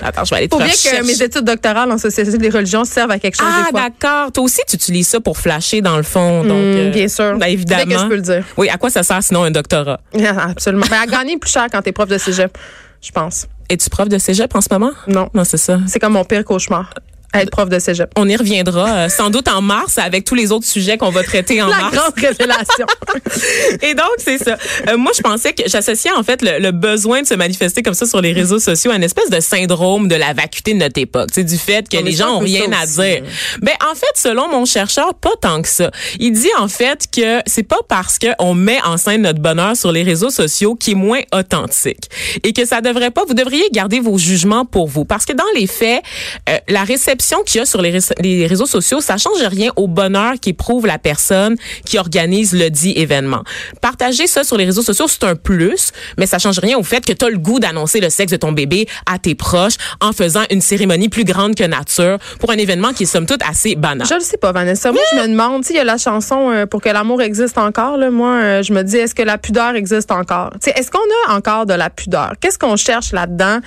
Attends, 0.05 0.25
je 0.25 0.31
vais 0.31 0.37
aller 0.39 0.49
te 0.49 0.57
Faut 0.57 0.61
bien 0.63 0.73
que 0.73 1.07
mes 1.07 1.23
études 1.23 1.45
doctorales 1.45 1.93
en 1.93 1.97
société 1.99 2.37
des 2.37 2.49
religions 2.49 2.85
servent 2.85 3.13
à 3.13 3.21
quelque 3.21 3.37
chose 3.37 3.47
Ah, 3.49 3.69
d'accord. 3.73 4.33
Toi 4.33 4.43
aussi, 4.43 4.61
tu 4.67 4.75
utilises 4.75 5.07
ça 5.07 5.21
pour 5.21 5.39
flasher 5.39 5.81
dans 5.81 5.97
le 5.97 6.03
fond. 6.03 6.43
Donc, 6.43 6.51
Hmm, 6.59 6.77
euh, 6.77 6.91
bien 6.91 7.07
sûr. 7.07 7.37
ben, 7.39 7.47
évidemment. 7.47 7.85
Dès 7.87 7.95
que 7.95 8.01
je 8.01 8.07
peux 8.07 8.17
le 8.17 8.21
dire. 8.23 8.45
Oui, 8.57 8.69
à 8.69 8.79
quoi 8.79 8.91
ça 8.91 9.05
sert 9.05 9.23
sinon 9.23 9.45
un 9.45 9.51
doctorat? 9.53 10.01
Ah, 10.19 10.49
Absolument. 10.51 10.87
Ben, 10.91 10.99
à 11.03 11.07
gagner 11.07 11.37
plus 11.39 11.53
cher 11.53 11.67
quand 11.71 11.83
t'es 11.83 11.93
prof 11.93 12.09
de 12.09 12.19
cégep, 12.19 12.59
je 13.01 13.13
pense. 13.13 13.47
Es-tu 13.69 13.89
prof 13.91 14.09
de 14.09 14.19
cégep 14.19 14.53
en 14.57 14.61
ce 14.61 14.69
moment? 14.73 14.91
Non. 15.07 15.29
Non, 15.35 15.45
c'est 15.45 15.57
ça. 15.57 15.79
C'est 15.87 16.01
comme 16.01 16.15
mon 16.15 16.25
pire 16.25 16.45
cauchemar. 16.45 16.93
Être 17.35 17.51
prof 17.51 17.69
de 17.69 17.79
cégep. 17.79 18.11
On 18.17 18.29
y 18.29 18.37
reviendra 18.37 18.89
euh, 18.91 19.09
sans 19.09 19.31
doute 19.31 19.49
en 19.49 19.63
mars 19.63 19.99
avec 19.99 20.25
tous 20.25 20.35
les 20.35 20.53
autres 20.53 20.67
sujets 20.67 20.99
qu'on 20.99 21.11
va 21.11 21.23
traiter 21.23 21.63
en 21.63 21.69
La 21.69 21.79
mars. 21.79 21.97
grande 21.97 22.13
révélation. 22.17 22.87
Et 23.83 23.95
donc, 23.95 24.07
c'est 24.19 24.39
ça. 24.39 24.57
Euh, 24.89 24.97
moi, 24.99 25.13
je 25.17 25.23
pensais 25.23 25.53
que 25.53 25.63
j'associais 25.67 26.11
en 26.13 26.23
fait 26.23 26.43
le, 26.43 26.59
le 26.59 26.71
besoin 26.73 27.23
de 27.23 27.27
se 27.27 27.35
manifester 27.35 27.83
comme 27.83 27.95
ça 27.95 28.05
sur 28.07 28.21
les 28.21 28.33
réseaux 28.33 28.59
sociaux 28.59 28.91
à 28.91 28.97
une 28.97 29.03
espèce 29.03 29.31
de 29.31 29.41
syndrome 29.41 30.09
de 30.09 30.15
la 30.15 30.33
vacuité 30.35 30.75
de 30.75 30.79
notre 30.79 31.01
époque. 31.01 31.31
C'est 31.33 31.45
du 31.45 31.57
fait 31.57 31.89
que 31.89 31.97
mais 31.97 32.03
les 32.03 32.13
gens 32.13 32.37
ont 32.37 32.39
rien 32.41 32.71
à 32.73 32.85
aussi, 32.85 32.95
dire. 32.97 33.23
hein. 33.25 33.59
Ben, 33.63 33.75
en 33.91 33.95
fait, 33.95 34.13
selon 34.17 34.49
mon 34.49 34.65
chercheur, 34.67 35.15
pas 35.15 35.33
tant 35.41 35.63
que 35.63 35.69
ça. 35.69 35.91
Il 36.19 36.33
dit 36.33 36.51
en 36.59 36.69
fait 36.69 37.07
que 37.15 37.41
c'est 37.47 37.63
pas 37.63 37.81
parce 37.89 38.19
qu'on 38.19 38.55
met 38.55 38.79
en 38.85 38.97
scène 38.99 39.23
notre 39.23 39.41
bonheur 39.41 39.75
sur 39.77 39.91
les 39.93 40.03
réseaux 40.03 40.31
sociaux 40.31 40.75
qui 40.75 40.91
est 40.93 40.95
moins 40.97 41.21
authentique 41.35 42.11
et 42.45 42.53
que 42.53 42.65
ça 42.67 42.81
devrait 42.83 43.11
pas. 43.11 43.23
Vous 43.27 43.35
devriez 43.35 43.65
garder 43.73 44.01
vos 44.01 44.19
jugements 44.19 44.65
pour 44.67 44.87
vous 44.89 45.05
parce 45.07 45.25
que 45.25 45.33
dans 45.33 45.45
les 45.55 45.67
faits, 45.67 46.03
euh, 46.51 46.59
la 46.69 46.85
réception 46.85 47.22
qu'il 47.45 47.59
y 47.59 47.63
a 47.63 47.67
sur 47.67 47.81
les, 47.83 47.91
ré- 47.91 48.15
les 48.21 48.47
réseaux 48.47 48.67
sociaux, 48.67 49.01
ça 49.01 49.17
change 49.17 49.43
rien 49.43 49.71
au 49.77 49.87
bonheur 49.89 50.35
qu'éprouve 50.41 50.87
la 50.87 50.99
personne 50.99 51.57
qui 51.85 51.99
organise 51.99 52.53
le 52.53 52.69
dit 52.71 52.93
événement. 52.97 53.43
Partager 53.81 54.27
ça 54.27 54.45
sur 54.45 54.57
les 54.57 54.65
réseaux 54.65 54.83
sociaux, 54.83 55.07
c'est 55.09 55.25
un 55.25 55.35
plus, 55.35 55.93
mais 56.19 56.27
ça 56.27 56.39
change 56.39 56.59
rien 56.59 56.77
au 56.79 56.83
fait 56.83 57.05
que 57.05 57.13
tu 57.13 57.25
as 57.25 57.31
le 57.31 57.39
goût 57.39 57.59
d'annoncer 57.61 58.01
le 58.01 58.11
sexe 58.11 58.33
de 58.33 58.37
ton 58.37 58.53
bébé 58.53 58.89
à 59.07 59.19
tes 59.19 59.35
proches 59.35 59.75
en 60.01 60.13
faisant 60.13 60.43
une 60.51 60.61
cérémonie 60.61 61.09
plus 61.09 61.25
grande 61.25 61.55
que 61.55 61.65
nature 61.65 62.19
pour 62.41 62.51
un 62.51 62.57
événement 62.57 62.93
qui 62.93 63.05
est 63.05 63.07
somme 63.07 63.27
toute 63.27 63.43
assez 63.43 63.75
banal. 63.77 64.07
Je 64.09 64.15
le 64.15 64.21
sais 64.21 64.37
pas, 64.37 64.53
Vanessa. 64.53 64.91
Moi, 64.93 65.03
je 65.13 65.21
me 65.21 65.29
demande, 65.29 65.65
il 65.71 65.77
y 65.77 65.79
a 65.79 65.85
la 65.85 65.99
chanson 65.99 66.51
euh, 66.51 66.67
Pour 66.67 66.81
que 66.81 66.89
l'amour 66.89 67.23
existe 67.23 67.59
encore. 67.59 67.97
Là, 67.97 68.11
moi, 68.11 68.35
euh, 68.35 68.63
je 68.63 68.73
me 68.73 68.83
dis, 68.83 68.97
est-ce 68.97 69.15
que 69.15 69.23
la 69.23 69.39
pudeur 69.39 69.75
existe 69.75 70.11
encore? 70.11 70.51
Est-ce 70.67 70.91
qu'on 70.91 70.99
a 71.29 71.37
encore 71.37 71.67
de 71.67 71.75
la 71.75 71.91
pudeur? 71.91 72.33
Qu'est-ce 72.41 72.59
qu'on 72.59 72.77
cherche 72.77 73.13
là-dedans? 73.13 73.59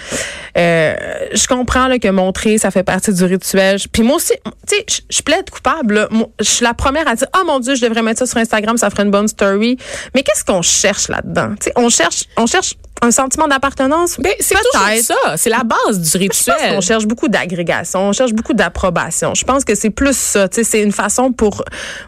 Euh, 0.58 0.94
je 1.34 1.48
comprends 1.48 1.88
que 1.98 2.10
montrer, 2.10 2.58
ça 2.58 2.72
fait 2.72 2.84
partie 2.84 3.14
du 3.14 3.24
rituel. 3.24 3.45
Puis 3.92 4.04
moi 4.04 4.16
aussi, 4.18 4.34
tu 4.68 4.76
sais, 4.78 4.86
je- 5.10 5.22
plaide 5.22 5.50
coupable. 5.50 6.08
Je 6.40 6.46
suis 6.46 6.64
la 6.64 6.74
première 6.74 7.08
à 7.08 7.16
dire, 7.16 7.28
oh 7.36 7.44
mon 7.46 7.60
Dieu, 7.60 7.76
je 7.76 7.82
devrais 7.82 8.02
mettre 8.04 8.20
ça 8.20 8.26
sur 8.26 8.38
Instagram, 8.38 8.78
ça 8.78 8.90
ferait 8.90 9.04
une 9.04 9.12
bonne 9.12 9.28
story. 9.28 9.78
Mais 10.14 10.22
qu'est-ce 10.24 10.44
qu'on 10.46 10.62
cherche 10.62 11.08
là-dedans? 11.10 11.56
Tu 11.60 11.66
sais, 11.66 11.74
on 11.76 11.90
cherche, 11.90 12.26
on 12.38 12.46
cherche 12.46 12.76
un 13.02 13.12
sentiment 13.12 13.48
d'appartenance? 13.48 14.16
Ben, 14.20 14.32
c'est 14.40 14.56
toujours 14.56 15.04
ça. 15.24 15.36
C'est 15.38 15.50
la 15.50 15.64
base 15.64 16.00
du 16.00 16.08
Je 16.10 16.28
pense 16.28 16.38
rituel. 16.48 16.76
qu'on 16.76 16.82
cherche 16.82 17.06
beaucoup 17.06 17.28
d'agrégation, 17.28 18.08
on 18.10 18.14
cherche 18.14 18.32
beaucoup 18.34 18.54
d'approbation. 18.54 19.34
Je 19.36 19.44
pense 19.44 19.66
que 19.66 19.76
c'est 19.76 19.90
plus 19.90 20.16
ça. 20.16 20.48
Tu 20.48 20.56
sais, 20.58 20.64
C'est 20.64 20.82
une 20.82 20.92
façon 20.94 21.32
pour 21.32 21.64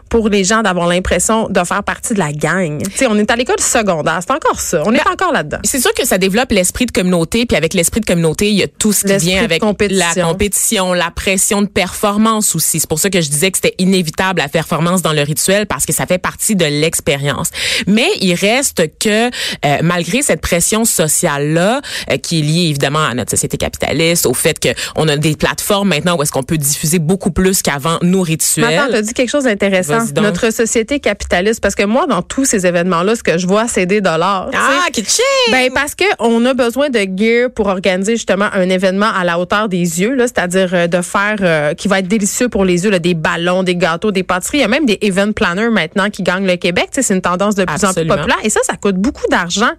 pour 0.08 0.28
les 0.30 0.44
gens 0.44 0.62
d'avoir 0.62 0.86
l'impression 0.88 1.48
de 1.50 1.62
faire 1.64 1.82
partie 1.84 2.14
de 2.14 2.18
la 2.18 2.32
gang. 2.32 2.82
Tu 2.82 2.96
sais, 2.96 3.06
on 3.06 3.16
est 3.18 3.30
à 3.30 3.36
l'école 3.36 3.60
secondaire, 3.60 4.20
c'est 4.26 4.32
encore 4.32 4.58
ça. 4.60 4.82
On 4.86 4.92
est 4.94 5.04
Ben, 5.04 5.12
encore 5.12 5.32
là-dedans. 5.32 5.58
C'est 5.64 5.80
sûr 5.80 5.92
que 5.92 6.06
ça 6.06 6.16
développe 6.16 6.50
l'esprit 6.52 6.86
de 6.86 6.92
communauté, 6.92 7.44
puis 7.46 7.56
avec 7.56 7.74
l'esprit 7.74 8.00
de 8.00 8.06
communauté, 8.06 8.48
il 8.48 8.56
y 8.56 8.62
a 8.62 8.68
tout 8.68 8.92
ce 8.92 9.06
qui 9.06 9.16
vient 9.18 9.44
avec 9.44 9.60
compétition. 9.60 10.04
la 10.16 10.22
compétition, 10.24 10.92
la 10.94 11.10
pression 11.10 11.27
de 11.36 11.66
performance 11.66 12.54
aussi. 12.54 12.80
C'est 12.80 12.88
pour 12.88 12.98
ça 12.98 13.10
que 13.10 13.20
je 13.20 13.28
disais 13.28 13.50
que 13.50 13.58
c'était 13.58 13.74
inévitable 13.78 14.40
la 14.40 14.48
performance 14.48 15.02
dans 15.02 15.12
le 15.12 15.22
rituel 15.22 15.66
parce 15.66 15.84
que 15.84 15.92
ça 15.92 16.06
fait 16.06 16.18
partie 16.18 16.56
de 16.56 16.64
l'expérience. 16.64 17.50
Mais 17.86 18.08
il 18.20 18.34
reste 18.34 18.98
que 18.98 19.26
euh, 19.28 19.78
malgré 19.82 20.22
cette 20.22 20.40
pression 20.40 20.84
sociale 20.84 21.52
là, 21.52 21.80
qui 22.22 22.38
est 22.38 22.42
liée 22.42 22.68
évidemment 22.68 23.04
à 23.04 23.14
notre 23.14 23.30
société 23.30 23.56
capitaliste, 23.56 24.26
au 24.26 24.34
fait 24.34 24.58
que 24.58 24.68
on 24.96 25.06
a 25.08 25.16
des 25.16 25.36
plateformes 25.36 25.88
maintenant 25.88 26.16
où 26.16 26.22
est-ce 26.22 26.32
qu'on 26.32 26.42
peut 26.42 26.58
diffuser 26.58 26.98
beaucoup 26.98 27.30
plus 27.30 27.62
qu'avant 27.62 27.98
nos 28.02 28.22
rituels. 28.22 28.78
Attends, 28.78 28.92
t'as 28.92 29.02
dit 29.02 29.14
quelque 29.14 29.30
chose 29.30 29.44
d'intéressant. 29.44 29.98
Notre 30.16 30.50
société 30.52 31.00
capitaliste, 31.00 31.60
parce 31.60 31.74
que 31.74 31.84
moi, 31.84 32.06
dans 32.06 32.22
tous 32.22 32.44
ces 32.44 32.66
événements-là, 32.66 33.16
ce 33.16 33.22
que 33.22 33.38
je 33.38 33.46
vois, 33.46 33.68
c'est 33.68 33.86
des 33.86 34.00
dollars. 34.00 34.50
ah, 34.54 34.86
qui! 34.92 35.04
Ben 35.50 35.70
parce 35.74 35.94
que 35.94 36.04
on 36.18 36.44
a 36.46 36.54
besoin 36.54 36.90
de 36.90 37.00
gear 37.16 37.50
pour 37.50 37.66
organiser 37.66 38.16
justement 38.16 38.48
un 38.52 38.68
événement 38.68 39.10
à 39.14 39.24
la 39.24 39.38
hauteur 39.38 39.68
des 39.68 40.00
yeux, 40.00 40.14
là, 40.14 40.26
c'est-à-dire 40.26 40.70
euh, 40.72 40.86
de 40.86 41.02
faire 41.02 41.17
euh, 41.42 41.74
qui 41.74 41.88
va 41.88 41.98
être 42.00 42.08
délicieux 42.08 42.48
pour 42.48 42.64
les 42.64 42.84
yeux, 42.84 42.90
là, 42.90 42.98
des 42.98 43.14
ballons, 43.14 43.62
des 43.62 43.76
gâteaux, 43.76 44.10
des 44.10 44.22
pâtisseries. 44.22 44.58
Il 44.58 44.60
y 44.62 44.64
a 44.64 44.68
même 44.68 44.86
des 44.86 44.98
event 45.02 45.32
planners 45.32 45.70
maintenant 45.70 46.10
qui 46.10 46.22
gagnent 46.22 46.46
le 46.46 46.56
Québec. 46.56 46.88
C'est 46.92 47.08
une 47.14 47.20
tendance 47.20 47.54
de 47.54 47.64
plus 47.64 47.74
en 47.84 47.92
plus 47.92 48.06
populaire 48.16 48.38
et 48.44 48.50
ça, 48.50 48.60
ça 48.64 48.76
coûte 48.76 48.96
beaucoup 48.96 49.26
d'argent. 49.30 49.70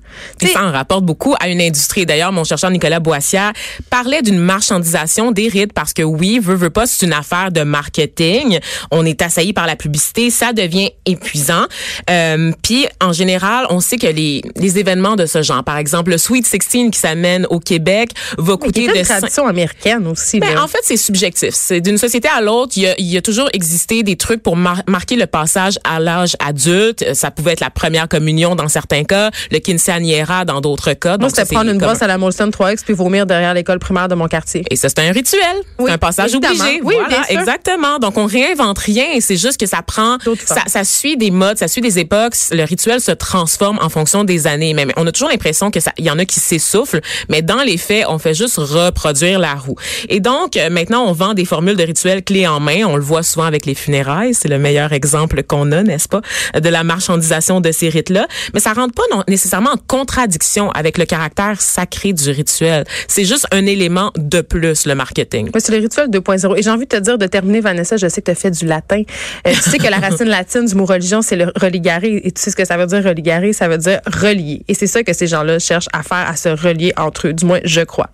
Et 0.41 0.47
ça 0.47 0.63
en 0.65 0.71
rapporte 0.71 1.03
beaucoup 1.05 1.35
à 1.39 1.47
une 1.49 1.61
industrie. 1.61 2.05
D'ailleurs, 2.05 2.31
mon 2.31 2.43
chercheur 2.43 2.71
Nicolas 2.71 2.99
Boissière 2.99 3.53
parlait 3.89 4.21
d'une 4.21 4.39
marchandisation 4.39 5.31
des 5.31 5.47
rites 5.47 5.73
parce 5.73 5.93
que 5.93 6.03
oui, 6.03 6.39
veut, 6.41 6.55
veut 6.55 6.69
pas, 6.69 6.85
c'est 6.85 7.05
une 7.05 7.13
affaire 7.13 7.51
de 7.51 7.61
marketing. 7.63 8.59
On 8.91 9.05
est 9.05 9.21
assailli 9.21 9.53
par 9.53 9.67
la 9.67 9.75
publicité, 9.75 10.29
ça 10.29 10.53
devient 10.53 10.91
épuisant. 11.05 11.65
Euh, 12.09 12.51
Puis, 12.63 12.87
en 13.01 13.13
général, 13.13 13.65
on 13.69 13.79
sait 13.79 13.97
que 13.97 14.07
les, 14.07 14.41
les 14.55 14.79
événements 14.79 15.15
de 15.15 15.25
ce 15.25 15.41
genre, 15.41 15.63
par 15.63 15.77
exemple, 15.77 16.11
le 16.11 16.17
Sweet 16.17 16.45
16 16.45 16.89
qui 16.91 16.99
s'amène 16.99 17.45
au 17.49 17.59
Québec, 17.59 18.11
va 18.37 18.53
mais 18.53 18.57
coûter 18.57 18.87
de 18.87 18.95
une 18.95 19.01
cin- 19.03 19.17
tradition 19.19 19.47
américaine 19.47 20.07
aussi. 20.07 20.39
ben, 20.39 20.57
en 20.59 20.67
fait, 20.67 20.79
c'est 20.83 20.97
subjectif. 20.97 21.28
C'est 21.37 21.81
d'une 21.81 21.97
société 21.97 22.27
à 22.27 22.41
l'autre. 22.41 22.73
Il 22.75 22.83
y 22.83 22.87
a, 22.87 22.95
il 22.99 23.05
y 23.05 23.17
a 23.17 23.21
toujours 23.21 23.49
existé 23.53 24.03
des 24.03 24.15
trucs 24.15 24.41
pour 24.43 24.55
mar- 24.55 24.83
marquer 24.87 25.15
le 25.15 25.25
passage 25.27 25.79
à 25.83 25.99
l'âge 25.99 26.35
adulte. 26.39 27.01
Euh, 27.03 27.13
Ça 27.13 27.31
pouvait 27.31 27.53
être 27.53 27.59
la 27.59 27.69
première 27.69 28.07
communion 28.07 28.55
dans 28.55 28.67
certains 28.67 29.03
cas, 29.03 29.31
le 29.51 29.59
quinceañera 29.59 30.45
dans 30.45 30.61
d'autres 30.61 30.93
cas. 30.93 31.17
Moi, 31.17 31.29
c'était 31.29 31.45
prendre 31.53 31.69
une 31.71 31.79
comme- 31.79 31.89
brosse 31.89 32.01
à 32.01 32.07
la 32.07 32.17
Molson 32.17 32.49
3X 32.49 32.83
puis 32.83 32.93
vomir 32.93 33.25
derrière 33.25 33.53
l'école 33.53 33.79
primaire 33.79 34.07
de 34.07 34.15
mon 34.15 34.27
quartier. 34.27 34.63
Et 34.69 34.75
ça, 34.75 34.89
c'est 34.89 34.99
un 34.99 35.11
rituel. 35.11 35.41
Oui, 35.77 35.85
c'est 35.87 35.93
un 35.93 35.97
passage 35.97 36.31
évidemment. 36.31 36.55
obligé. 36.63 36.81
Oui, 36.83 36.93
Voilà, 36.95 37.07
bien 37.09 37.23
sûr. 37.23 37.39
exactement. 37.39 37.99
Donc, 37.99 38.17
on 38.17 38.25
réinvente 38.25 38.79
rien. 38.79 39.05
C'est 39.19 39.37
juste 39.37 39.59
que 39.59 39.65
ça 39.65 39.81
prend 39.81 40.17
ça, 40.45 40.63
ça 40.67 40.83
suit 40.83 41.17
des 41.17 41.31
modes, 41.31 41.57
ça 41.57 41.67
suit 41.67 41.81
des 41.81 41.99
époques. 41.99 42.33
Le 42.51 42.63
rituel 42.63 43.01
se 43.01 43.11
transforme 43.11 43.79
en 43.81 43.89
fonction 43.89 44.23
des 44.23 44.47
années. 44.47 44.73
Même, 44.73 44.91
on 44.97 45.05
a 45.07 45.11
toujours 45.11 45.29
l'impression 45.29 45.71
que 45.71 45.79
ça, 45.79 45.91
il 45.97 46.05
y 46.05 46.11
en 46.11 46.19
a 46.19 46.25
qui 46.25 46.39
s'essoufflent, 46.39 47.01
mais 47.29 47.41
dans 47.41 47.61
les 47.61 47.77
faits, 47.77 48.05
on 48.07 48.19
fait 48.19 48.33
juste 48.33 48.57
reproduire 48.57 49.39
la 49.39 49.55
roue. 49.55 49.75
Et 50.09 50.19
donc, 50.19 50.57
euh, 50.57 50.69
maintenant, 50.69 51.05
on 51.09 51.13
vend 51.13 51.33
des 51.33 51.45
formules 51.45 51.75
de 51.75 51.83
rituels 51.83 52.23
clés 52.23 52.45
en 52.45 52.59
main. 52.59 52.85
On 52.85 52.95
le 52.95 53.01
voit 53.01 53.23
souvent 53.23 53.45
avec 53.45 53.65
les 53.65 53.73
funérailles. 53.73 54.35
C'est 54.35 54.47
le 54.47 54.59
meilleur 54.59 54.93
exemple 54.93 55.41
qu'on 55.41 55.71
a, 55.71 55.81
n'est-ce 55.81 56.07
pas, 56.07 56.21
de 56.53 56.69
la 56.69 56.83
marchandisation 56.83 57.61
de 57.61 57.71
ces 57.71 57.89
rites-là. 57.89 58.27
Mais 58.53 58.59
ça 58.59 58.73
rentre 58.73 58.93
pas 58.93 59.01
nécessairement 59.27 59.71
en 59.71 59.77
contradiction 59.87 60.69
avec 60.71 60.99
le 60.99 61.05
caractère 61.05 61.59
sacré 61.59 62.13
du 62.13 62.29
rituel. 62.29 62.85
C'est 63.07 63.25
juste 63.25 63.47
un 63.51 63.65
élément 63.65 64.11
de 64.17 64.41
plus, 64.41 64.85
le 64.85 64.93
marketing. 64.93 65.49
C'est 65.57 65.71
le 65.71 65.79
rituel 65.79 66.09
2.0. 66.09 66.59
Et 66.59 66.61
j'ai 66.61 66.69
envie 66.69 66.85
de 66.85 66.95
te 66.95 67.01
dire, 67.01 67.17
de 67.17 67.25
terminer, 67.25 67.61
Vanessa, 67.61 67.97
je 67.97 68.07
sais 68.07 68.21
que 68.21 68.25
tu 68.25 68.31
as 68.31 68.35
fait 68.35 68.51
du 68.51 68.67
latin. 68.67 69.01
Euh, 69.47 69.51
tu 69.51 69.69
sais 69.71 69.79
que 69.79 69.87
la 69.89 69.97
racine 69.97 70.27
latine 70.27 70.65
du 70.65 70.75
mot 70.75 70.85
religion, 70.85 71.23
c'est 71.23 71.37
le 71.37 71.51
religare. 71.59 72.03
Et 72.03 72.31
tu 72.31 72.39
sais 72.39 72.51
ce 72.51 72.55
que 72.55 72.65
ça 72.65 72.77
veut 72.77 72.85
dire, 72.85 73.03
religare? 73.03 73.41
Ça 73.53 73.67
veut 73.67 73.79
dire 73.79 73.99
relier. 74.05 74.61
Et 74.67 74.75
c'est 74.75 74.87
ça 74.87 75.03
que 75.03 75.13
ces 75.13 75.25
gens-là 75.25 75.57
cherchent 75.57 75.89
à 75.91 76.03
faire, 76.03 76.29
à 76.29 76.35
se 76.35 76.49
relier 76.49 76.93
entre 76.97 77.29
eux. 77.29 77.33
Du 77.33 77.45
moins, 77.45 77.61
je 77.63 77.81
crois. 77.81 78.11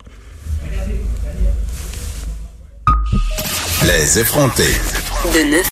Les 3.86 4.18
9 5.44 5.62